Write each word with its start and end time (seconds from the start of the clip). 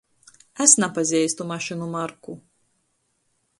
Es 0.65 0.73
napazeistu 0.83 1.47
mašynu 1.53 1.91
marku. 1.97 2.39